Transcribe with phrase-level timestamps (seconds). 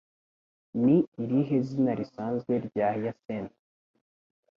[0.83, 3.51] Ni irihe zina risanzwe rya Hyacint?